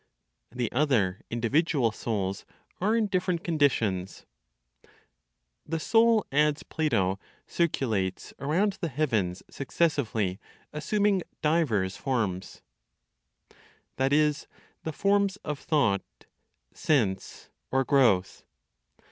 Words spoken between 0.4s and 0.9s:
The